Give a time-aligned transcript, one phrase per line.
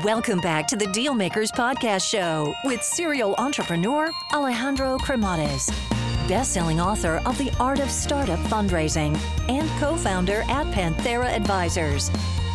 [0.00, 5.70] Welcome back to the Dealmakers Podcast Show with serial entrepreneur Alejandro Cremades,
[6.26, 9.14] best-selling author of The Art of Startup Fundraising
[9.50, 12.10] and co-founder at Panthera Advisors.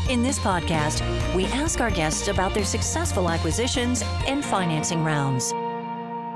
[0.10, 1.04] In this podcast,
[1.36, 5.54] we ask our guests about their successful acquisitions and financing rounds.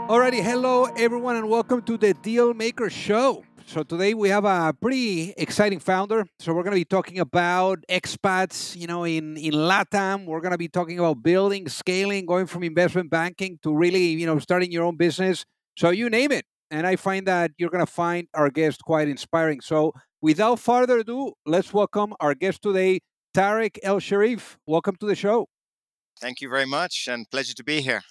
[0.08, 3.44] Alrighty, hello everyone, and welcome to the Dealmaker Show.
[3.72, 6.26] So today we have a pretty exciting founder.
[6.40, 10.26] So we're going to be talking about expats, you know, in in LATAM.
[10.26, 14.26] We're going to be talking about building, scaling, going from investment banking to really, you
[14.26, 15.46] know, starting your own business.
[15.78, 16.44] So you name it.
[16.70, 19.62] And I find that you're going to find our guest quite inspiring.
[19.62, 23.00] So without further ado, let's welcome our guest today,
[23.34, 24.58] Tarek El Sharif.
[24.68, 25.48] Welcome to the show.
[26.20, 28.02] Thank you very much and pleasure to be here.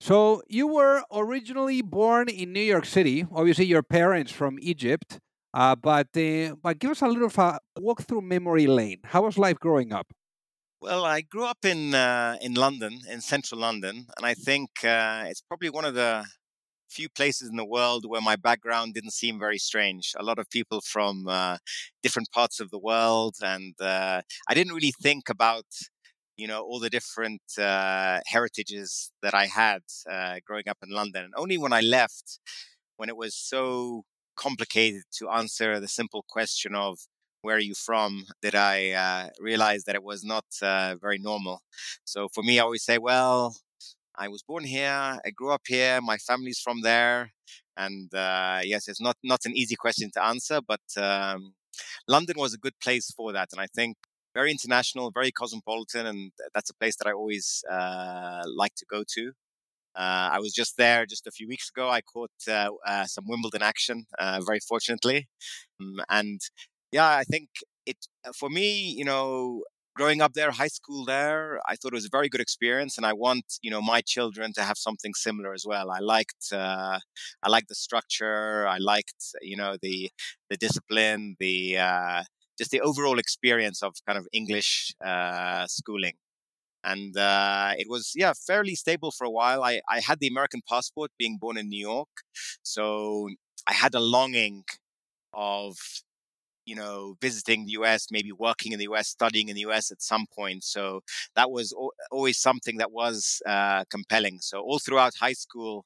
[0.00, 3.26] So you were originally born in New York City.
[3.32, 5.18] Obviously, your parents from Egypt.
[5.54, 9.00] Uh, but uh, but give us a little a walk through memory lane.
[9.04, 10.06] How was life growing up?
[10.80, 15.24] Well, I grew up in uh, in London, in central London, and I think uh,
[15.26, 16.26] it's probably one of the
[16.90, 20.14] few places in the world where my background didn't seem very strange.
[20.18, 21.58] A lot of people from uh,
[22.02, 25.66] different parts of the world, and uh, I didn't really think about
[26.38, 31.24] you know all the different uh, heritages that I had uh, growing up in London.
[31.24, 32.38] And only when I left,
[32.96, 34.04] when it was so
[34.36, 36.98] complicated to answer the simple question of
[37.42, 41.60] where are you from, did I uh, realize that it was not uh, very normal.
[42.04, 43.56] So for me, I always say, well,
[44.16, 47.32] I was born here, I grew up here, my family's from there,
[47.76, 50.86] and uh, yes, it's not not an easy question to answer, but.
[50.96, 51.54] Um,
[52.08, 53.96] London was a good place for that, and I think
[54.38, 56.20] very international, very cosmopolitan, and
[56.54, 59.24] that's a place that I always uh, like to go to.
[60.02, 61.84] Uh, I was just there just a few weeks ago.
[61.98, 65.20] I caught uh, uh some Wimbledon action, uh, very fortunately,
[65.80, 66.40] um, and
[66.98, 67.48] yeah, I think
[67.90, 68.68] it uh, for me,
[69.00, 69.64] you know,
[69.98, 73.06] growing up there, high school there, I thought it was a very good experience, and
[73.12, 75.86] I want you know my children to have something similar as well.
[75.98, 76.98] I liked uh,
[77.44, 79.22] I liked the structure, I liked
[79.52, 79.96] you know the
[80.50, 81.56] the discipline, the
[81.90, 82.22] uh,
[82.58, 86.14] just the overall experience of kind of English uh, schooling.
[86.84, 89.62] And uh, it was, yeah, fairly stable for a while.
[89.64, 92.08] I, I had the American passport being born in New York.
[92.62, 93.28] So
[93.66, 94.64] I had a longing
[95.34, 95.76] of,
[96.64, 100.02] you know, visiting the US, maybe working in the US, studying in the US at
[100.02, 100.64] some point.
[100.64, 101.00] So
[101.34, 101.74] that was
[102.10, 104.38] always something that was uh, compelling.
[104.40, 105.84] So all throughout high school,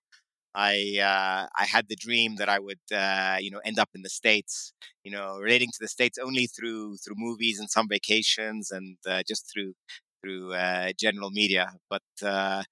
[0.54, 4.02] I uh, I had the dream that I would uh, you know end up in
[4.02, 4.72] the states,
[5.04, 9.22] you know, relating to the states only through through movies and some vacations and uh,
[9.26, 9.74] just through
[10.22, 11.72] through uh, general media.
[11.90, 12.62] But uh,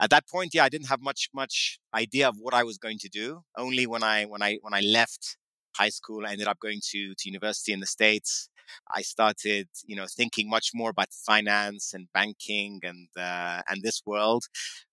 [0.00, 2.98] at that point, yeah, I didn't have much much idea of what I was going
[3.00, 3.42] to do.
[3.56, 5.36] Only when I when I when I left
[5.78, 8.48] high school, I ended up going to to university in the states.
[8.94, 14.02] I started, you know, thinking much more about finance and banking and uh, and this
[14.06, 14.44] world,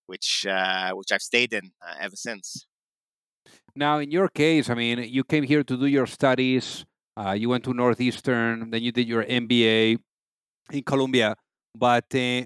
[0.05, 2.67] which uh, which I've stayed in uh, ever since.
[3.75, 6.85] Now, in your case, I mean, you came here to do your studies.
[7.17, 9.97] Uh, you went to Northeastern, then you did your MBA
[10.71, 11.35] in Columbia,
[11.73, 12.43] but uh,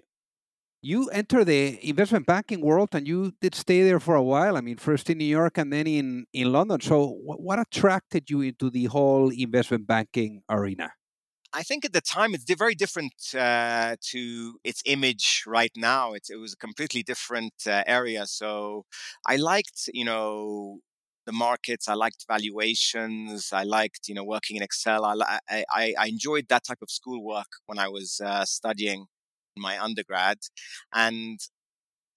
[0.81, 4.55] you enter the investment banking world and you did stay there for a while.
[4.55, 6.79] I mean, first in New York and then in, in London.
[6.79, 10.91] So, what, what attracted you into the whole investment banking arena?
[11.51, 16.13] I think at the time it's very different uh, to its image right now.
[16.13, 18.27] It, it was a completely different uh, area.
[18.27, 18.85] So
[19.25, 20.79] I liked, you know,
[21.25, 21.87] the markets.
[21.87, 23.49] I liked valuations.
[23.51, 25.03] I liked, you know, working in Excel.
[25.03, 25.65] I, I,
[25.99, 29.07] I enjoyed that type of schoolwork when I was uh, studying
[29.59, 30.37] my undergrad.
[30.93, 31.39] And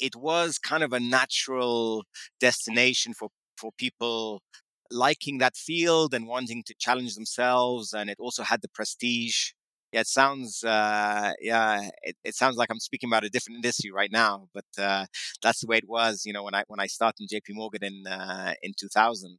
[0.01, 2.05] it was kind of a natural
[2.41, 4.43] destination for, for people
[4.91, 7.93] liking that field and wanting to challenge themselves.
[7.93, 9.53] And it also had the prestige.
[9.93, 13.91] Yeah, it sounds, uh, yeah, it, it sounds like I'm speaking about a different industry
[13.91, 15.05] right now, but uh,
[15.43, 16.23] that's the way it was.
[16.25, 17.53] You know, when I when I started in J.P.
[17.55, 19.39] Morgan in uh, in 2000,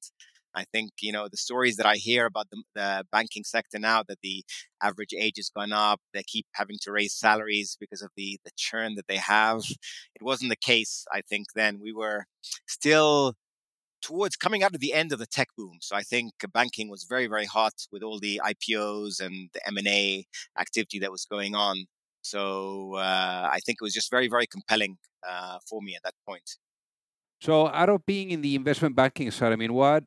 [0.55, 4.03] I think you know the stories that I hear about the, the, banking sector now
[4.07, 4.43] that the
[4.81, 5.99] average age has gone up.
[6.13, 9.63] They keep having to raise salaries because of the the churn that they have.
[10.15, 11.05] It wasn't the case.
[11.11, 12.25] I think then we were
[12.67, 13.35] still
[14.03, 15.77] towards coming out of the end of the tech boom.
[15.81, 20.25] So I think banking was very, very hot with all the IPOs and the M&A
[20.59, 21.85] activity that was going on.
[22.21, 24.97] So uh, I think it was just very, very compelling
[25.27, 26.57] uh, for me at that point.
[27.41, 30.03] So out of being in the investment banking side, I mean, what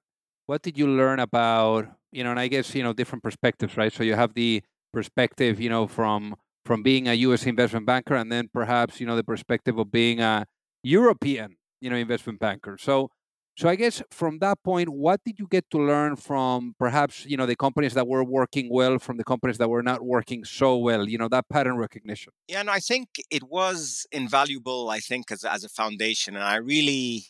[0.47, 3.93] what did you learn about, you know, and I guess, you know, different perspectives, right?
[3.93, 4.63] So you have the
[4.93, 9.17] perspective, you know, from from being a US investment banker and then perhaps, you know,
[9.17, 10.47] the perspective of being a
[10.83, 12.77] European, you know, investment banker.
[12.79, 13.11] So
[13.59, 17.37] So I guess from that point, what did you get to learn from perhaps you
[17.39, 20.77] know the companies that were working well from the companies that were not working so
[20.77, 21.09] well?
[21.09, 22.33] You know that pattern recognition.
[22.49, 24.89] Yeah, and I think it was invaluable.
[24.89, 27.27] I think as as a foundation, and I really,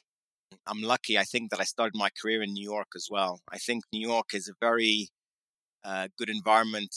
[0.67, 1.19] I'm lucky.
[1.19, 3.41] I think that I started my career in New York as well.
[3.53, 5.09] I think New York is a very
[5.85, 6.95] uh, good environment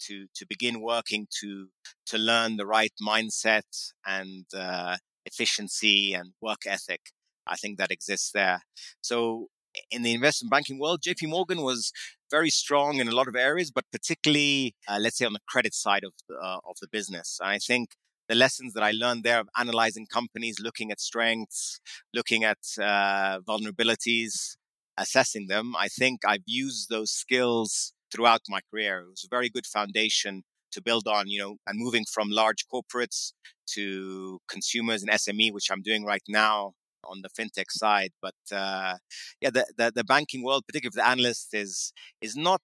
[0.00, 1.68] to to begin working to
[2.06, 4.96] to learn the right mindset and uh,
[5.26, 7.00] efficiency and work ethic.
[7.46, 8.60] I think that exists there.
[9.00, 9.48] So
[9.90, 11.92] in the investment banking world, JP Morgan was
[12.30, 15.74] very strong in a lot of areas, but particularly, uh, let's say, on the credit
[15.74, 17.38] side of the, uh, of the business.
[17.40, 17.90] And I think
[18.28, 21.80] the lessons that I learned there of analyzing companies, looking at strengths,
[22.14, 24.56] looking at uh, vulnerabilities,
[24.98, 29.00] assessing them, I think I've used those skills throughout my career.
[29.00, 30.42] It was a very good foundation
[30.72, 33.32] to build on, you know, and moving from large corporates
[33.74, 36.72] to consumers and SME, which I'm doing right now
[37.04, 38.10] on the fintech side.
[38.20, 38.96] But uh,
[39.40, 42.60] yeah, the, the, the banking world, particularly for the analyst, is is not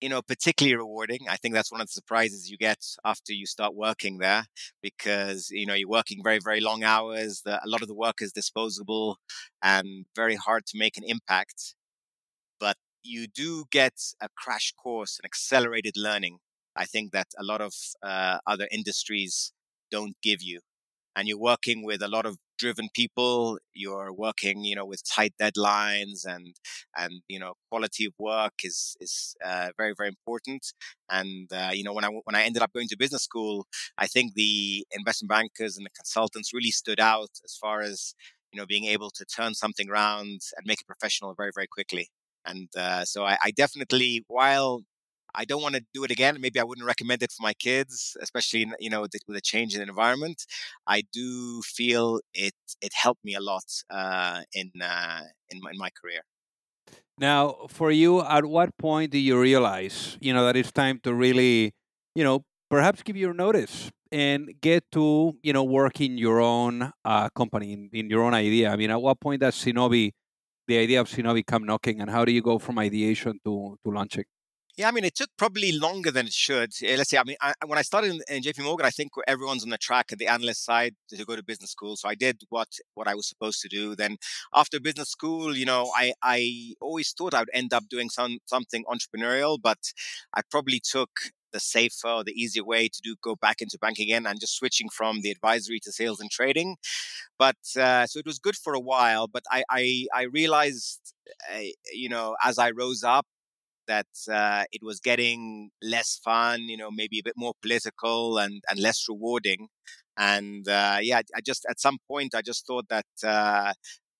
[0.00, 1.20] you know particularly rewarding.
[1.28, 4.44] I think that's one of the surprises you get after you start working there,
[4.82, 7.42] because you know you're working very very long hours.
[7.44, 9.18] The, a lot of the work is disposable
[9.62, 11.74] and very hard to make an impact.
[12.60, 16.38] But you do get a crash course and accelerated learning.
[16.76, 19.52] I think that a lot of uh, other industries
[19.90, 20.60] don't give you
[21.16, 25.32] and you're working with a lot of driven people you're working you know with tight
[25.40, 26.54] deadlines and
[26.96, 30.72] and you know quality of work is is uh, very very important.
[31.10, 33.66] And uh, you know when i when i ended up going to business school
[33.98, 38.14] i think the investment bankers and the consultants really stood out as far as
[38.52, 42.08] you know being able to turn something around and make it professional very very quickly.
[42.46, 44.82] And uh, so I, I definitely while
[45.34, 46.40] I don't want to do it again.
[46.40, 49.82] Maybe I wouldn't recommend it for my kids, especially you know with a change in
[49.82, 50.46] environment.
[50.86, 55.78] I do feel it it helped me a lot uh, in uh, in my, in
[55.78, 56.22] my career.
[57.18, 61.14] Now, for you, at what point do you realize you know that it's time to
[61.14, 61.74] really
[62.14, 66.92] you know perhaps give your notice and get to you know work in your own
[67.04, 68.70] uh, company in, in your own idea?
[68.70, 70.12] I mean, at what point does Zinobe
[70.66, 73.90] the idea of Zinobe come knocking, and how do you go from ideation to to
[73.90, 74.24] launching?
[74.76, 76.72] Yeah, I mean, it took probably longer than it should.
[76.82, 79.12] Eh, let's say, I mean, I, when I started in, in, JP Morgan, I think
[79.28, 81.94] everyone's on the track at the analyst side to go to business school.
[81.96, 83.94] So I did what what I was supposed to do.
[83.94, 84.16] Then
[84.52, 88.38] after business school, you know, I I always thought I would end up doing some
[88.46, 89.78] something entrepreneurial, but
[90.36, 91.10] I probably took
[91.52, 94.56] the safer or the easier way to do go back into banking again and just
[94.56, 96.76] switching from the advisory to sales and trading.
[97.38, 99.28] But uh, so it was good for a while.
[99.28, 101.14] But I I, I realized,
[101.54, 101.60] uh,
[101.92, 103.26] you know, as I rose up
[103.88, 108.62] that uh, it was getting less fun, you know, maybe a bit more political and,
[108.68, 109.68] and less rewarding.
[110.16, 113.72] And uh, yeah, I just at some point I just thought that uh,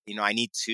[0.06, 0.72] you know I need to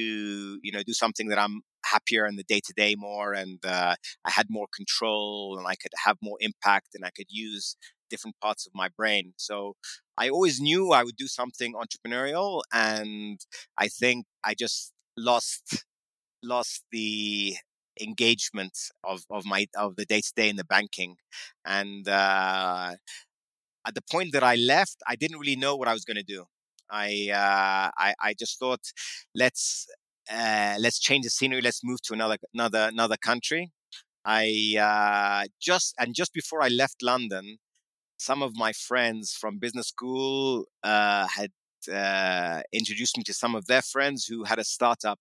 [0.63, 3.95] you know do something that I'm happier in the day to day more, and uh,
[4.25, 7.77] I had more control and I could have more impact and I could use
[8.09, 9.35] different parts of my brain.
[9.37, 9.75] So
[10.19, 13.39] I always knew I would do something entrepreneurial, and
[13.79, 15.85] I think I just lost
[16.43, 17.57] lost the
[18.01, 21.17] engagement of, of my of the day to day in the banking,
[21.65, 22.95] and uh,
[23.87, 26.23] at the point that I left, I didn't really know what I was going to
[26.23, 26.45] do.
[26.91, 28.81] I, uh, I I just thought
[29.35, 29.87] let's
[30.31, 31.61] uh, let's change the scenery.
[31.63, 33.71] Let's move to another another another country.
[34.25, 37.59] I uh, just and just before I left London,
[38.19, 41.51] some of my friends from business school uh, had
[41.93, 45.19] uh, introduced me to some of their friends who had a startup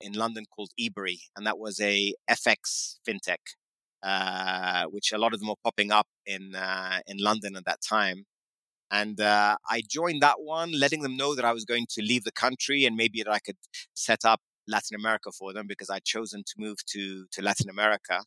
[0.00, 3.38] in London called Ebury, and that was a FX fintech,
[4.02, 7.80] uh, which a lot of them were popping up in uh, in London at that
[7.82, 8.24] time.
[8.90, 12.22] And uh, I joined that one, letting them know that I was going to leave
[12.22, 13.56] the country and maybe that I could
[13.94, 18.22] set up Latin America for them because I'd chosen to move to to Latin America.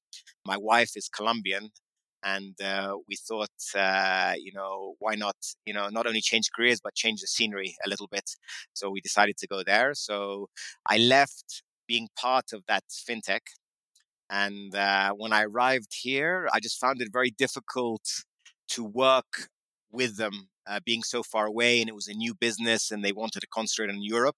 [0.46, 1.69] My wife is Colombian,
[2.23, 5.35] and uh, we thought, uh, you know, why not,
[5.65, 8.29] you know, not only change careers but change the scenery a little bit.
[8.73, 9.93] So we decided to go there.
[9.93, 10.49] So
[10.88, 13.41] I left being part of that fintech,
[14.29, 18.03] and uh, when I arrived here, I just found it very difficult
[18.69, 19.49] to work
[19.91, 23.11] with them uh, being so far away and it was a new business and they
[23.11, 24.35] wanted to concentrate on Europe.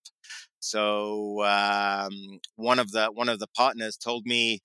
[0.61, 4.61] So um, one of the one of the partners told me,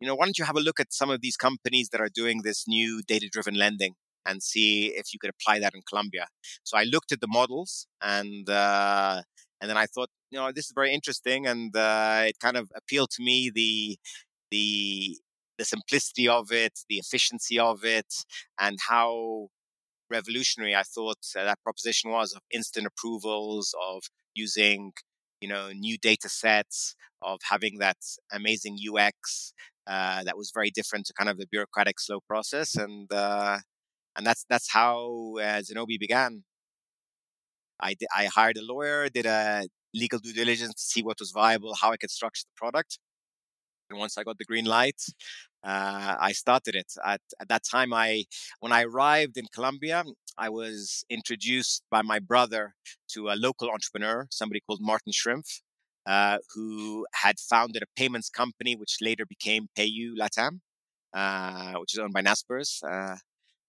[0.00, 2.10] you know, why don't you have a look at some of these companies that are
[2.12, 3.94] doing this new data driven lending
[4.26, 6.26] and see if you could apply that in Colombia.
[6.64, 9.22] So I looked at the models and uh,
[9.60, 12.70] and then I thought, you know, this is very interesting and uh, it kind of
[12.76, 13.98] appealed to me the
[14.50, 15.18] the
[15.58, 18.12] the simplicity of it, the efficiency of it,
[18.60, 19.48] and how
[20.10, 24.02] revolutionary I thought uh, that proposition was of instant approvals, of
[24.34, 24.92] using
[25.40, 27.96] you know, new data sets, of having that
[28.32, 29.52] amazing UX
[29.86, 33.58] uh, that was very different to kind of the bureaucratic slow process, and uh,
[34.16, 36.44] and that's that's how uh, Zinobe began.
[37.80, 41.74] I I hired a lawyer, did a legal due diligence to see what was viable,
[41.74, 42.98] how I could structure the product,
[43.90, 45.00] and once I got the green light,
[45.64, 46.92] uh, I started it.
[47.04, 48.24] At, at that time, I
[48.60, 50.04] when I arrived in Colombia,
[50.38, 52.74] I was introduced by my brother
[53.12, 55.60] to a local entrepreneur, somebody called Martin Schrimpf,
[56.06, 60.60] uh, who had founded a payments company, which later became PayU Latam,
[61.14, 62.82] uh, which is owned by Naspers.
[62.84, 63.16] Uh,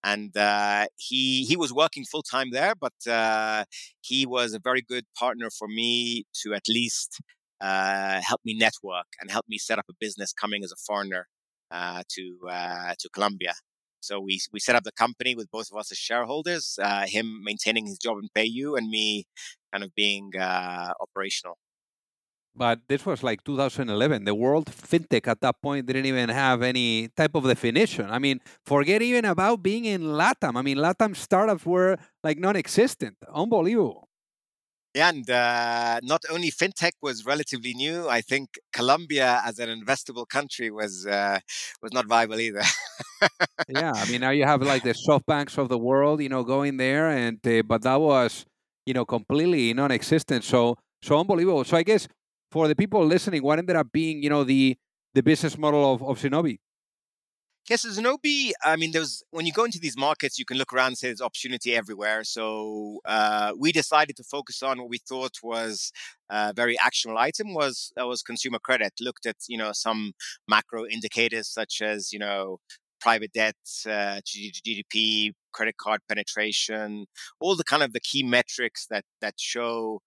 [0.04, 3.66] and uh, he he was working full time there, but uh,
[4.02, 7.20] he was a very good partner for me to at least
[7.62, 11.28] uh, help me network and help me set up a business coming as a foreigner
[11.72, 13.54] uh, to uh, to Colombia.
[14.00, 17.44] So we we set up the company with both of us as shareholders, uh, him
[17.44, 19.26] maintaining his job in PayU and me
[19.72, 21.58] kind of being uh, operational.
[22.56, 24.26] But this was like 2011.
[24.26, 28.10] The world fintech at that point didn't even have any type of definition.
[28.10, 30.58] I mean, forget even about being in LATAM.
[30.58, 33.18] I mean, LATAM startups were like non-existent.
[33.32, 34.07] Unbelievable.
[34.94, 38.08] Yeah, and uh, not only fintech was relatively new.
[38.10, 41.39] I think Colombia as an investable country was uh,
[41.82, 42.63] was not viable either.
[43.70, 46.44] yeah, I mean now you have like the soft banks of the world, you know,
[46.44, 48.46] going there, and uh, but that was
[48.86, 50.44] you know completely non-existent.
[50.44, 51.63] So so unbelievable.
[51.63, 52.08] So I guess
[52.51, 54.77] for the people listening, what ended up being you know the
[55.13, 56.58] the business model of of Zinobe?
[57.70, 58.52] Yes, there's Zinobe.
[58.64, 61.08] I mean, there's when you go into these markets, you can look around and say
[61.08, 62.24] there's opportunity everywhere.
[62.24, 65.92] So uh, we decided to focus on what we thought was
[66.30, 68.94] a very actionable item was that was consumer credit.
[69.02, 70.14] Looked at you know some
[70.48, 72.60] macro indicators such as you know
[73.02, 73.56] private debt,
[73.86, 77.06] uh, GDP, credit card penetration,
[77.42, 80.00] all the kind of the key metrics that that show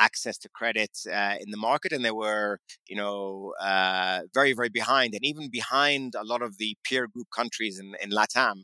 [0.00, 4.70] access to credit uh, in the market, and they were, you know, uh, very, very
[4.80, 8.56] behind, and even behind a lot of the peer group countries in, in LATAM.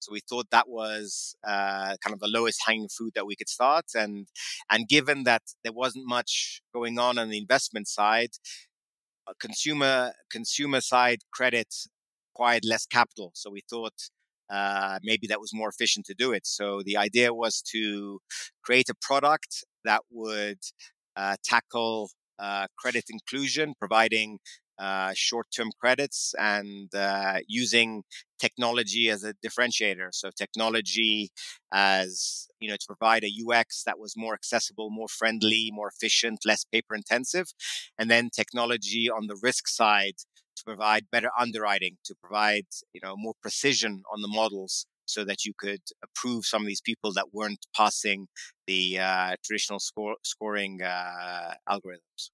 [0.00, 3.48] So we thought that was uh, kind of the lowest hanging fruit that we could
[3.48, 4.28] start, and
[4.70, 8.32] and given that there wasn't much going on on the investment side,
[9.26, 11.68] uh, consumer consumer side credit
[12.32, 13.30] required less capital.
[13.34, 13.94] So we thought
[14.50, 16.46] uh, maybe that was more efficient to do it.
[16.46, 18.20] So the idea was to
[18.64, 20.58] create a product that would
[21.16, 24.38] uh, tackle uh, credit inclusion, providing
[24.78, 28.02] uh, short-term credits and uh, using
[28.40, 30.08] technology as a differentiator.
[30.12, 31.30] So technology
[31.72, 36.40] as you know to provide a UX that was more accessible, more friendly, more efficient,
[36.44, 37.46] less paper-intensive,
[37.98, 40.14] and then technology on the risk side
[40.56, 45.44] to provide better underwriting, to provide you know more precision on the models so that
[45.44, 48.28] you could approve some of these people that weren't passing
[48.66, 52.30] the uh, traditional score, scoring uh, algorithms.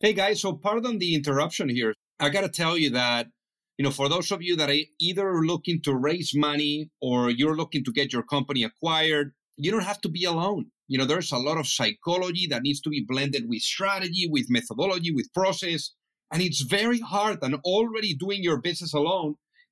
[0.00, 1.94] Hey guys, so pardon the interruption here.
[2.20, 3.28] I got to tell you that
[3.78, 7.56] you know, for those of you that are either looking to raise money or you're
[7.56, 10.66] looking to get your company acquired, you don't have to be alone.
[10.88, 14.46] You know, there's a lot of psychology that needs to be blended with strategy, with
[14.48, 15.92] methodology, with process.
[16.32, 17.38] And it's very hard.
[17.42, 19.36] And already doing your business alone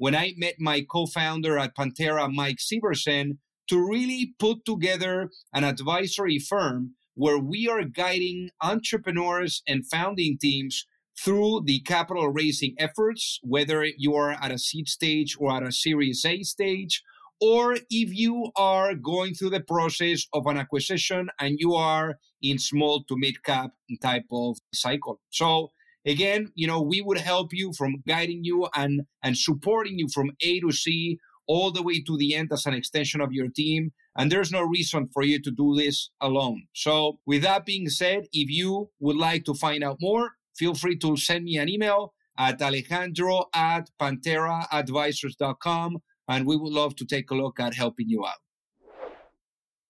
[0.00, 3.36] when I met my co-founder at Panthera, Mike Severson,
[3.68, 10.86] to really put together an advisory firm where we are guiding entrepreneurs and founding teams
[11.22, 15.70] through the capital raising efforts, whether you are at a seed stage or at a
[15.70, 17.02] series A stage,
[17.38, 22.58] or if you are going through the process of an acquisition and you are in
[22.58, 25.20] small to mid cap type of cycle.
[25.28, 25.72] So
[26.06, 30.30] Again, you know, we would help you from guiding you and, and supporting you from
[30.42, 33.92] A to C all the way to the end as an extension of your team.
[34.16, 36.68] And there's no reason for you to do this alone.
[36.74, 40.96] So, with that being said, if you would like to find out more, feel free
[40.98, 45.98] to send me an email at alejandro at pantheraadvisors.com.
[46.28, 48.38] And we would love to take a look at helping you out.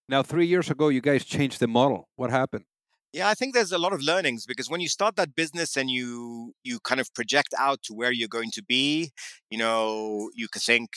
[0.09, 2.09] Now, three years ago, you guys changed the model.
[2.17, 2.64] What happened?
[3.12, 5.90] Yeah, I think there's a lot of learnings because when you start that business and
[5.90, 9.11] you you kind of project out to where you're going to be,
[9.50, 10.90] you know, you can think,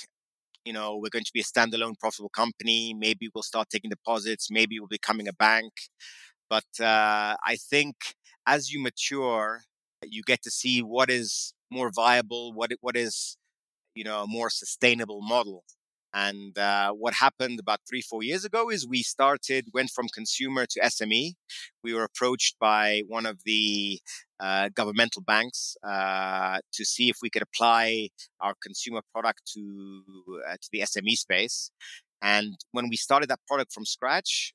[0.65, 2.93] you know, we're going to be a standalone profitable company.
[2.93, 4.50] Maybe we'll start taking deposits.
[4.51, 5.74] Maybe we'll be becoming a bank.
[6.50, 7.96] But uh, I think
[8.48, 9.63] as you mature,
[10.03, 13.38] you get to see what is more viable, what what is
[13.96, 15.63] you know a more sustainable model.
[16.13, 20.65] And uh, what happened about three, four years ago is we started, went from consumer
[20.67, 21.34] to SME.
[21.84, 24.00] We were approached by one of the
[24.39, 28.10] uh, governmental banks uh, to see if we could apply
[28.41, 30.13] our consumer product to
[30.48, 31.72] uh, to the SME space.
[32.22, 34.53] And when we started that product from scratch,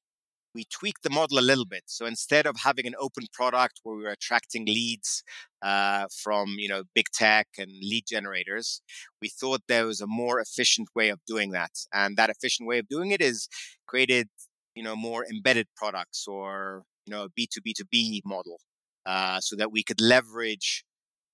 [0.59, 1.85] we tweaked the model a little bit.
[1.87, 5.23] So instead of having an open product where we were attracting leads
[5.62, 8.83] uh, from you know big tech and lead generators,
[9.23, 11.75] we thought there was a more efficient way of doing that.
[11.93, 13.49] And that efficient way of doing it is
[13.87, 14.27] created
[14.75, 18.59] you know more embedded products or you know a B two B two B model,
[19.07, 20.85] uh, so that we could leverage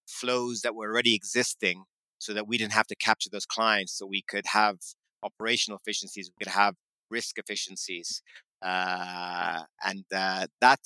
[0.06, 1.84] flows that were already existing,
[2.18, 3.96] so that we didn't have to capture those clients.
[3.96, 4.76] So we could have
[5.22, 6.30] operational efficiencies.
[6.30, 6.74] We could have
[7.10, 8.22] risk efficiencies
[8.64, 10.80] and uh, that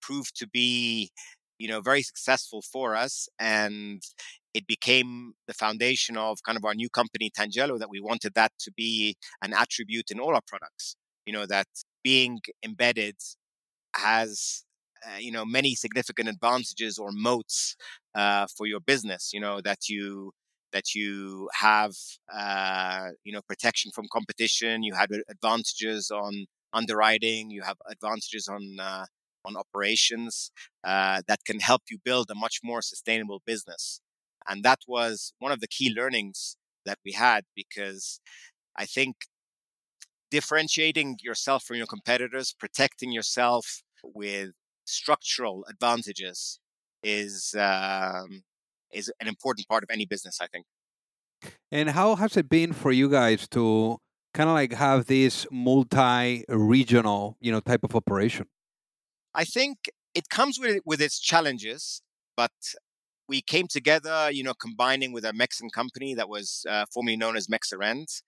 [0.00, 1.10] proved to be
[1.58, 4.02] you know very successful for us and
[4.54, 8.52] it became the foundation of kind of our new company tangelo that we wanted that
[8.58, 10.96] to be an attribute in all our products.
[11.26, 11.66] You know that
[12.04, 13.16] being embedded
[13.96, 14.64] has
[15.06, 17.76] uh, you know many significant advantages or moats
[18.14, 20.32] uh, for your business you know that you
[20.72, 21.92] that you have
[22.34, 28.76] uh, you know protection from competition you had advantages on underwriting, you have advantages on
[28.80, 29.06] uh,
[29.44, 30.50] on operations
[30.84, 34.00] uh, that can help you build a much more sustainable business.
[34.48, 38.20] And that was one of the key learnings that we had because
[38.76, 39.16] I think
[40.30, 44.50] differentiating yourself from your competitors, protecting yourself with
[44.84, 46.60] structural advantages
[47.02, 48.42] is um,
[48.92, 50.38] is an important part of any business.
[50.40, 50.66] I think.
[51.70, 53.98] And how has it been for you guys to
[54.36, 58.46] kind of like have this multi-regional, you know, type of operation?
[59.34, 62.02] I think it comes with with its challenges,
[62.36, 62.52] but
[63.28, 67.36] we came together, you know, combining with a Mexican company that was uh, formerly known
[67.36, 68.22] as Mexarrend,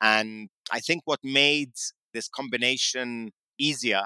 [0.00, 1.72] and I think what made
[2.12, 4.04] this combination easier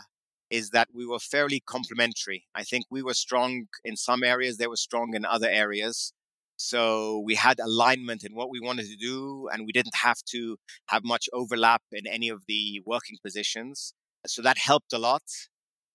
[0.51, 2.45] is that we were fairly complementary.
[2.55, 6.13] I think we were strong in some areas, they were strong in other areas.
[6.61, 10.59] So we had alignment in what we wanted to do, and we didn't have to
[10.93, 13.95] have much overlap in any of the working positions.
[14.27, 15.23] So that helped a lot.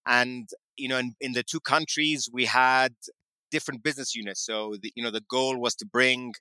[0.07, 2.95] And, you know, in, in the two countries, we had
[3.51, 4.43] different business units.
[4.43, 6.33] So, the, you know, the goal was to bring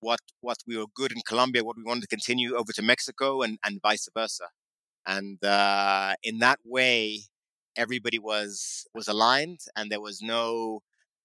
[0.00, 3.42] what what we were good in Colombia, what we wanted to continue over to Mexico,
[3.42, 4.48] and and vice versa.
[5.06, 7.22] And uh, in that way,
[7.76, 10.82] everybody was was aligned, and there was no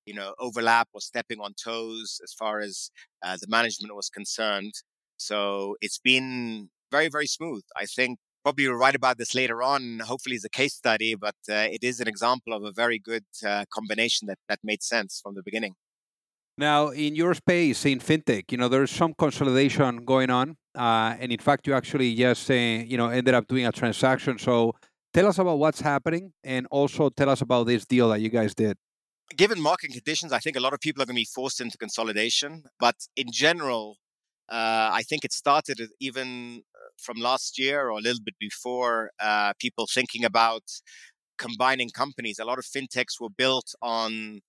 [0.07, 2.89] you know, overlap or stepping on toes as far as
[3.23, 4.73] uh, the management was concerned.
[5.17, 7.63] So it's been very, very smooth.
[7.75, 9.99] I think probably we'll write about this later on.
[9.99, 13.25] Hopefully, it's a case study, but uh, it is an example of a very good
[13.45, 15.73] uh, combination that, that made sense from the beginning.
[16.57, 21.31] Now, in your space in fintech, you know, there's some consolidation going on, uh, and
[21.31, 24.39] in fact, you actually just, uh, you know, ended up doing a transaction.
[24.39, 24.73] So,
[25.13, 28.55] tell us about what's happening, and also tell us about this deal that you guys
[28.55, 28.77] did
[29.35, 31.77] given market conditions, I think a lot of people are going to be forced into
[31.77, 32.63] consolidation.
[32.79, 33.97] But in general,
[34.49, 39.11] uh, I think it started even uh, from last year or a little bit before.
[39.19, 40.63] Uh, people thinking about
[41.37, 42.39] combining companies.
[42.39, 44.41] A lot of fintechs were built on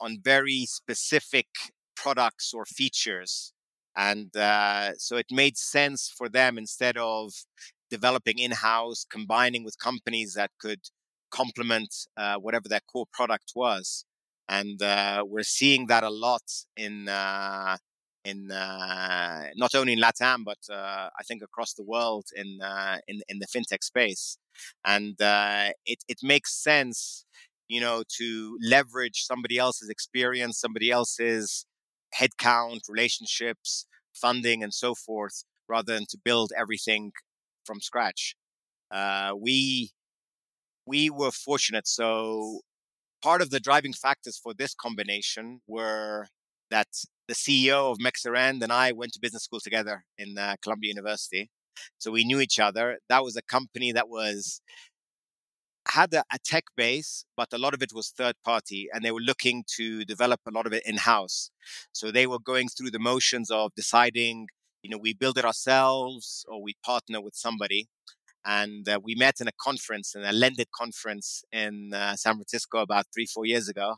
[0.00, 1.46] on very specific
[1.94, 3.52] products or features,
[3.96, 7.32] and uh, so it made sense for them instead of
[7.90, 10.80] developing in house, combining with companies that could
[11.32, 14.04] complement uh, whatever their core product was.
[14.48, 16.42] And uh, we're seeing that a lot
[16.76, 17.76] in uh,
[18.24, 22.98] in uh, not only in LATAM but uh, I think across the world in uh,
[23.08, 24.38] in in the fintech space.
[24.84, 27.24] And it it makes sense,
[27.68, 31.66] you know, to leverage somebody else's experience, somebody else's
[32.18, 37.12] headcount, relationships, funding, and so forth, rather than to build everything
[37.64, 38.36] from scratch.
[39.40, 39.92] we
[40.86, 41.86] we were fortunate.
[41.86, 42.60] So
[43.22, 46.28] part of the driving factors for this combination were
[46.70, 46.88] that
[47.28, 51.50] the CEO of Mexarrend and I went to business school together in uh, Columbia University.
[51.98, 52.98] So we knew each other.
[53.08, 54.60] That was a company that was
[55.88, 59.10] had a, a, tech base, but a lot of it was third party, and they
[59.10, 61.50] were looking to develop a lot of it in house.
[61.92, 64.46] So they were going through the motions of deciding,
[64.82, 67.88] you know, we build it ourselves or we partner with somebody
[68.44, 72.78] and uh, we met in a conference, in a LendIt conference in uh, San Francisco
[72.78, 73.96] about three, four years ago,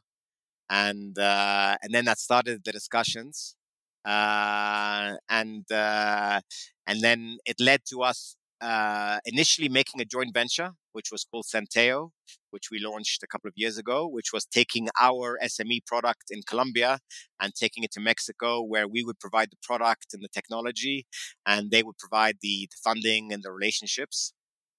[0.68, 3.56] and uh, and then that started the discussions,
[4.04, 6.40] uh, and uh,
[6.86, 11.46] and then it led to us uh, initially making a joint venture which was called
[11.46, 12.10] Centeo,
[12.50, 16.42] which we launched a couple of years ago, which was taking our SME product in
[16.48, 17.00] Colombia
[17.40, 21.06] and taking it to Mexico, where we would provide the product and the technology,
[21.46, 24.32] and they would provide the, the funding and the relationships.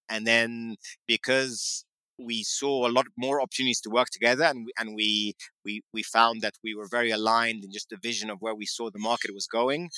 [0.10, 0.76] And then
[1.08, 1.86] because
[2.20, 5.34] we saw a lot more opportunities to work together and we, and we
[5.66, 8.66] we we found that we were very aligned in just the vision of where we
[8.66, 9.90] saw the market was going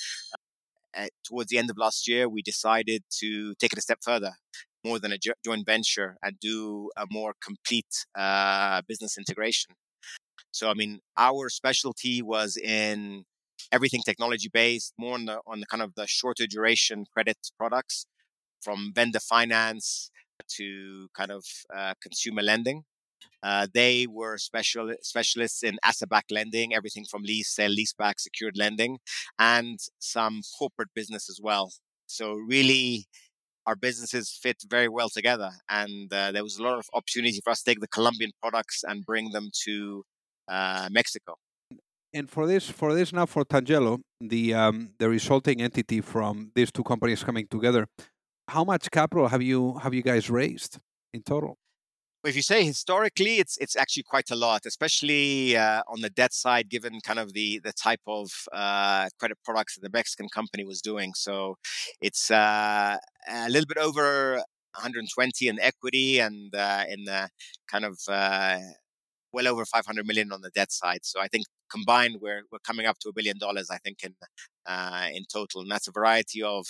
[0.96, 4.32] uh, towards the end of last year we decided to take it a step further
[4.84, 9.74] more than a joint venture and do a more complete uh, business integration
[10.50, 13.24] so i mean our specialty was in
[13.72, 18.06] everything technology based more on the on the kind of the shorter duration credit products
[18.62, 20.10] from vendor finance
[20.48, 21.44] to kind of
[21.76, 22.84] uh, consumer lending.
[23.42, 28.98] Uh, they were special specialists in asset-backed lending, everything from lease, sale, leaseback, secured lending,
[29.38, 31.72] and some corporate business as well.
[32.06, 33.06] So really,
[33.68, 37.50] our businesses fit very well together, and uh, there was a lot of opportunity for
[37.50, 40.02] us to take the Colombian products and bring them to
[40.48, 41.34] uh, Mexico.
[42.14, 46.72] And for this, for this now for Tangelo, the um, the resulting entity from these
[46.72, 47.86] two companies coming together,
[48.48, 50.78] how much capital have you have you guys raised
[51.12, 51.58] in total?
[52.24, 56.34] If you say historically, it's it's actually quite a lot, especially uh, on the debt
[56.34, 60.64] side, given kind of the the type of uh, credit products that the Mexican company
[60.64, 61.12] was doing.
[61.14, 61.56] So
[62.00, 62.96] it's uh,
[63.28, 67.28] a little bit over 120 in equity and uh, in the
[67.70, 68.58] kind of uh,
[69.38, 71.00] well over 500 million on the debt side.
[71.02, 73.68] So I think combined, we're we're coming up to a billion dollars.
[73.70, 74.14] I think in
[74.66, 76.66] uh, in total, and that's a variety of,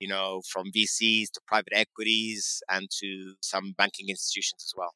[0.00, 4.94] you know, from VCs to private equities and to some banking institutions as well.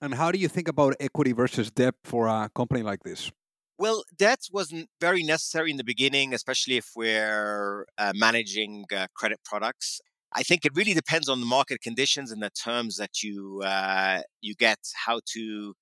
[0.00, 3.30] And how do you think about equity versus debt for a company like this?
[3.78, 9.40] Well, debt wasn't very necessary in the beginning, especially if we're uh, managing uh, credit
[9.44, 10.00] products.
[10.36, 14.22] I think it really depends on the market conditions and the terms that you uh,
[14.40, 15.74] you get, how to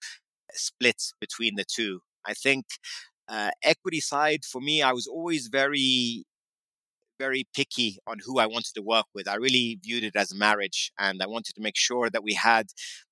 [0.54, 2.00] split between the two.
[2.26, 2.66] I think
[3.28, 6.24] uh, equity side for me, I was always very,
[7.18, 9.28] very picky on who I wanted to work with.
[9.28, 12.34] I really viewed it as a marriage, and I wanted to make sure that we
[12.34, 12.68] had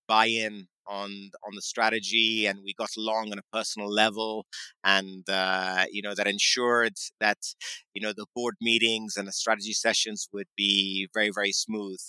[0.09, 4.45] buy-in on on the strategy and we got along on a personal level
[4.83, 7.39] and uh, you know that ensured that
[7.95, 12.01] you know the board meetings and the strategy sessions would be very very smooth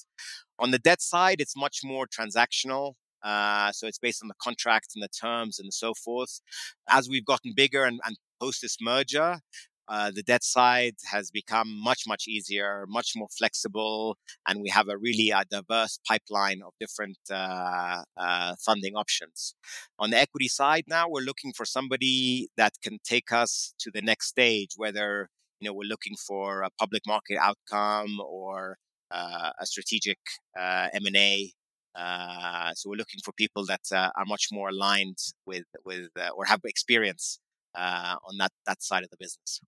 [0.57, 4.89] on the debt side it's much more transactional uh, so it's based on the contract
[4.95, 6.41] and the terms and so forth.
[6.89, 9.39] As we've gotten bigger and, and post this merger,
[9.87, 14.87] uh, the debt side has become much, much easier, much more flexible, and we have
[14.87, 19.53] a really uh, diverse pipeline of different uh, uh, funding options.
[19.99, 24.01] On the equity side, now we're looking for somebody that can take us to the
[24.01, 25.29] next stage, whether
[25.59, 28.77] you know we're looking for a public market outcome or
[29.13, 30.19] uh, a strategic
[30.57, 31.51] M and A
[31.95, 36.29] uh, so we're looking for people that uh, are much more aligned with with uh,
[36.35, 37.39] or have experience
[37.75, 39.59] uh, on that that side of the business.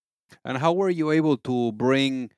[0.45, 2.31] And how were you able to bring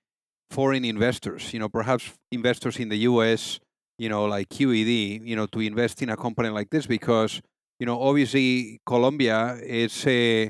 [0.50, 1.54] foreign investors?
[1.54, 3.60] You know, perhaps investors in the U.S.
[3.98, 5.26] You know, like QED.
[5.26, 7.42] You know, to invest in a company like this because
[7.80, 10.50] you know obviously Colombia is a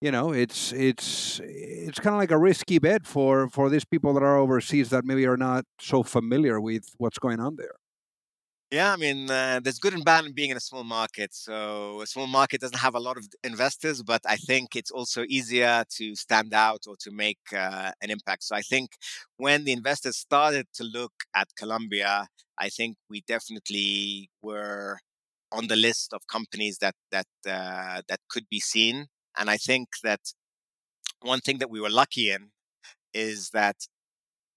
[0.00, 4.14] you know it's it's it's kind of like a risky bet for for these people
[4.14, 7.74] that are overseas that maybe are not so familiar with what's going on there
[8.70, 11.32] yeah, I mean, uh, there's good and bad in being in a small market.
[11.34, 15.24] So a small market doesn't have a lot of investors, but I think it's also
[15.28, 18.44] easier to stand out or to make uh, an impact.
[18.44, 18.90] So I think
[19.38, 22.26] when the investors started to look at Colombia,
[22.58, 24.98] I think we definitely were
[25.50, 29.06] on the list of companies that that uh, that could be seen.
[29.38, 30.20] And I think that
[31.20, 32.50] one thing that we were lucky in
[33.14, 33.76] is that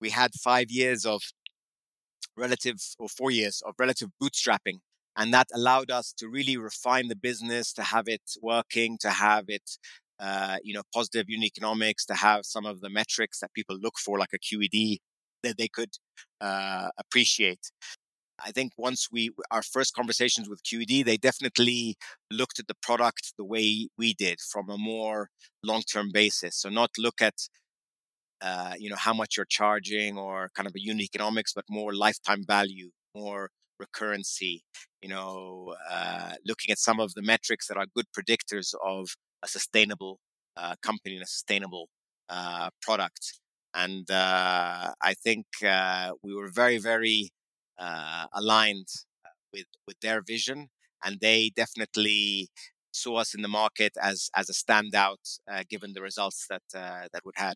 [0.01, 1.21] we had five years of
[2.41, 4.79] relative or four years of relative bootstrapping.
[5.15, 9.45] And that allowed us to really refine the business, to have it working, to have
[9.47, 9.67] it,
[10.19, 13.97] uh, you know, positive unit economics, to have some of the metrics that people look
[13.99, 14.97] for, like a QED,
[15.43, 15.93] that they could
[16.39, 17.71] uh, appreciate.
[18.43, 21.95] I think once we our first conversations with QED, they definitely
[22.31, 25.29] looked at the product the way we did from a more
[25.63, 26.55] long-term basis.
[26.57, 27.35] So not look at
[28.41, 31.93] uh, you know how much you're charging or kind of a unit economics, but more
[31.93, 33.49] lifetime value, more
[33.81, 34.61] recurrency.
[35.01, 39.09] You know, uh, looking at some of the metrics that are good predictors of
[39.43, 40.19] a sustainable
[40.57, 41.89] uh, company and a sustainable
[42.29, 43.39] uh, product.
[43.73, 45.45] And uh, I think
[46.23, 47.29] we were very, very
[48.33, 48.87] aligned
[49.53, 50.69] with with their vision,
[51.03, 52.49] and they definitely
[52.93, 55.23] saw us in the market as as a standout,
[55.69, 57.55] given the results that that we had.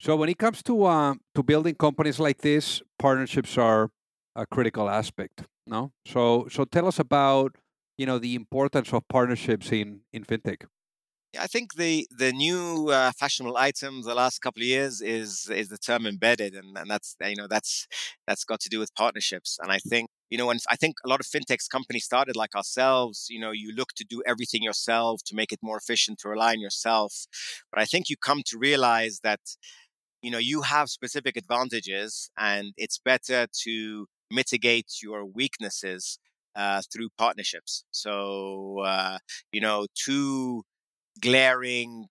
[0.00, 3.90] So when it comes to uh, to building companies like this, partnerships are
[4.36, 5.44] a critical aspect.
[5.66, 7.56] No, so so tell us about
[7.96, 10.66] you know the importance of partnerships in in fintech.
[11.38, 15.68] I think the the new uh, fashionable item the last couple of years is is
[15.68, 17.86] the term embedded, and, and that's you know that's
[18.26, 19.58] that's got to do with partnerships.
[19.62, 22.54] And I think you know when I think a lot of fintechs companies started like
[22.54, 23.26] ourselves.
[23.28, 26.52] You know, you look to do everything yourself to make it more efficient to rely
[26.52, 27.26] on yourself.
[27.70, 29.40] But I think you come to realize that
[30.22, 36.18] you know you have specific advantages, and it's better to mitigate your weaknesses
[36.56, 37.84] uh, through partnerships.
[37.92, 39.18] So uh,
[39.52, 40.62] you know, two
[41.22, 42.06] glaring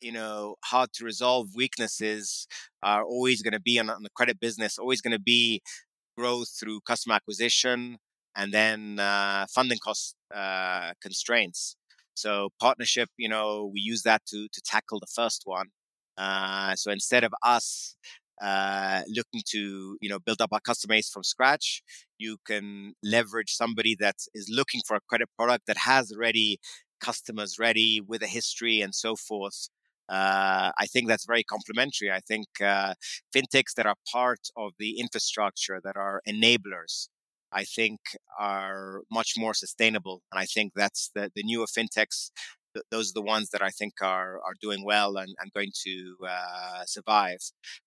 [0.00, 2.46] you know hard to resolve weaknesses
[2.82, 5.60] are always going to be on, on, the credit business always going to be
[6.16, 7.98] growth through customer acquisition
[8.36, 11.76] and then uh, funding cost uh, constraints
[12.14, 15.68] so partnership you know we use that to to tackle the first one
[16.18, 17.96] uh, so instead of us
[18.42, 21.82] uh, looking to you know build up our customer base from scratch
[22.18, 26.58] you can leverage somebody that is looking for a credit product that has already
[27.00, 29.68] customers ready with a history and so forth.
[30.08, 32.10] Uh, I think that's very complementary.
[32.10, 32.94] I think uh,
[33.34, 37.08] fintechs that are part of the infrastructure that are enablers,
[37.52, 38.00] I think,
[38.38, 40.22] are much more sustainable.
[40.32, 42.30] And I think that's the, the newer fintechs.
[42.74, 45.72] Th- those are the ones that I think are are doing well and, and going
[45.84, 47.40] to uh, survive.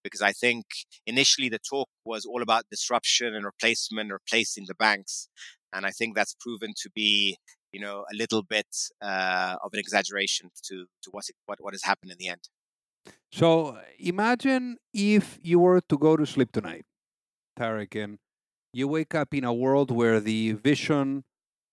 [0.03, 0.65] Because I think
[1.05, 5.27] initially the talk was all about disruption and replacement, replacing the banks,
[5.73, 7.37] and I think that's proven to be
[7.71, 8.67] you know, a little bit
[9.01, 12.49] uh, of an exaggeration to to what, what what has happened in the end.
[13.31, 16.85] So imagine if you were to go to sleep tonight,
[17.57, 18.19] Tarek, and
[18.73, 21.23] you wake up in a world where the vision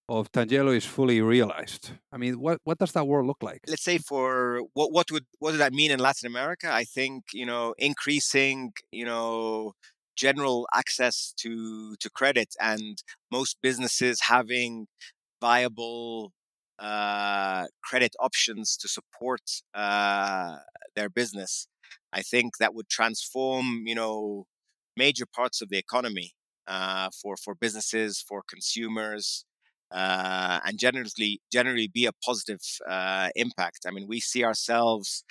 [0.09, 1.91] of Tangelo is fully realized.
[2.13, 3.61] I mean, what, what does that world look like?
[3.67, 6.73] Let's say for what what would what does that mean in Latin America?
[6.73, 9.73] I think you know increasing you know
[10.17, 14.87] general access to to credit and most businesses having
[15.41, 16.33] viable
[16.79, 19.43] uh, credit options to support
[19.75, 20.57] uh,
[20.95, 21.69] their business.
[22.13, 24.47] I think that would transform, you know,
[24.97, 26.33] major parts of the economy
[26.67, 29.45] uh, for for businesses, for consumers,
[29.91, 33.81] uh, and generally generally be a positive uh, impact.
[33.87, 35.25] I mean, we see ourselves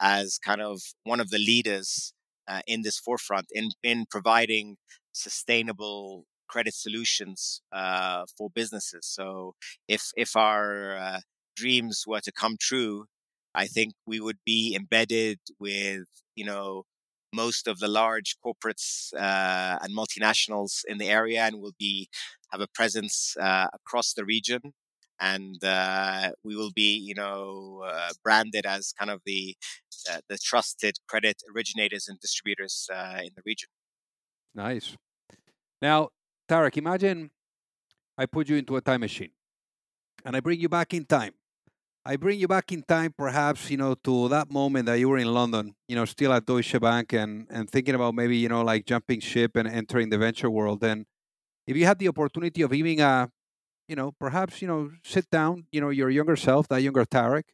[0.00, 2.12] as kind of one of the leaders
[2.48, 4.76] uh, in this forefront in in providing
[5.12, 9.06] sustainable credit solutions uh, for businesses.
[9.06, 9.54] So
[9.88, 11.20] if if our uh,
[11.56, 13.06] dreams were to come true,
[13.54, 16.84] I think we would be embedded with you know
[17.32, 22.08] most of the large corporates uh, and multinationals in the area, and will be
[22.52, 24.60] have a presence uh, across the region.
[25.22, 29.54] And uh, we will be, you know, uh, branded as kind of the
[30.28, 33.68] the trusted credit originators and distributors in the region.
[34.54, 34.96] Nice.
[35.82, 36.08] Now,
[36.48, 37.30] Tarek, imagine
[38.18, 39.30] I put you into a time machine
[40.24, 41.34] and I bring you back in time.
[42.04, 45.18] I bring you back in time, perhaps, you know, to that moment that you were
[45.18, 48.62] in London, you know, still at Deutsche Bank and, and thinking about maybe, you know,
[48.62, 50.82] like jumping ship and entering the venture world.
[50.82, 51.04] And
[51.66, 53.28] if you had the opportunity of even, uh,
[53.88, 57.44] you know, perhaps, you know, sit down, you know, your younger self, that younger Tarek,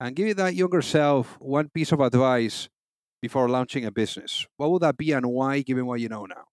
[0.00, 2.68] and give that younger self one piece of advice
[3.22, 6.44] before launching a business, what would that be and why, given what you know now?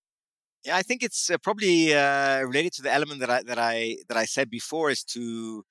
[0.65, 3.97] Yeah, I think it's uh, probably uh, related to the element that I that I
[4.07, 5.65] that I said before is to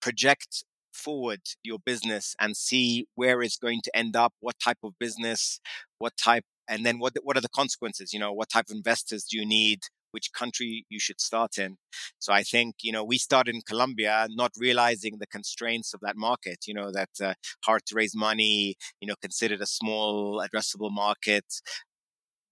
[0.00, 0.64] project
[0.98, 5.60] forward your business and see where it's going to end up, what type of business,
[5.98, 8.12] what type, and then what what are the consequences?
[8.12, 9.80] You know, what type of investors do you need?
[10.10, 11.76] Which country you should start in.
[12.18, 16.16] So I think you know we started in Colombia, not realizing the constraints of that
[16.16, 16.58] market.
[16.66, 17.34] You know that uh,
[17.64, 18.76] hard to raise money.
[19.00, 21.44] You know, considered a small addressable market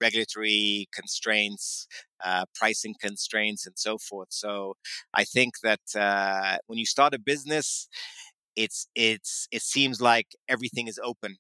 [0.01, 1.87] regulatory constraints,
[2.25, 4.29] uh, pricing constraints, and so forth.
[4.31, 4.75] So
[5.15, 7.89] I think that uh, when you start a business,
[8.57, 11.37] it's it's it seems like everything is open.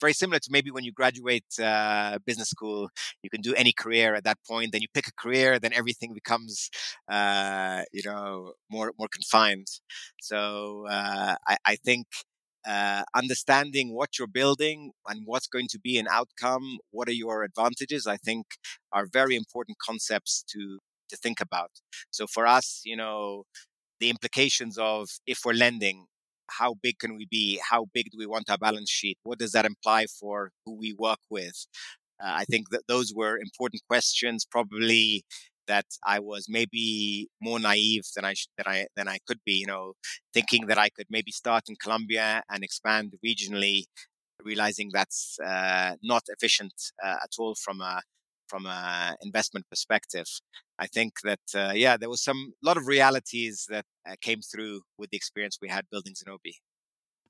[0.00, 2.90] Very similar to maybe when you graduate uh, business school,
[3.22, 4.72] you can do any career at that point.
[4.72, 6.68] Then you pick a career, then everything becomes,
[7.10, 9.68] uh, you know, more more confined.
[10.20, 12.06] So uh, I, I think
[12.66, 17.42] uh, understanding what you're building and what's going to be an outcome, what are your
[17.44, 18.46] advantages, I think
[18.92, 20.78] are very important concepts to
[21.10, 21.70] to think about.
[22.10, 23.44] So for us, you know,
[24.00, 26.06] the implications of if we're lending,
[26.58, 27.60] how big can we be?
[27.68, 29.18] How big do we want our balance sheet?
[29.24, 31.66] What does that imply for who we work with?
[32.22, 35.24] Uh, I think that those were important questions, probably
[35.66, 39.54] that I was maybe more naive than I sh- than I than I could be.
[39.54, 39.94] You know,
[40.32, 43.84] thinking that I could maybe start in Colombia and expand regionally,
[44.44, 48.00] realizing that's uh, not efficient uh, at all from a
[48.48, 50.26] from an investment perspective.
[50.78, 54.82] I think that uh, yeah, there was some lot of realities that uh, came through
[54.98, 56.54] with the experience we had building Zinobe.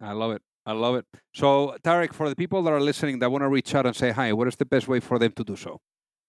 [0.00, 0.42] I love it.
[0.66, 1.04] I love it.
[1.34, 4.10] So, Tarek, for the people that are listening that want to reach out and say
[4.12, 5.80] hi, what is the best way for them to do so?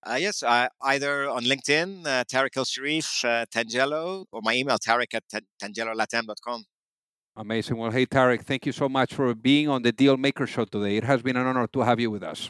[0.08, 4.78] Uh, yes, uh, either on LinkedIn, uh, Tarek El Sharif, uh, Tangelo, or my email,
[4.78, 5.24] tarek at
[5.60, 6.63] tangelolatam.com.
[7.38, 7.78] Amazing.
[7.78, 10.98] Well, hey, Tarek, thank you so much for being on the Deal Maker Show today.
[10.98, 12.50] It has been an honor to have you with us.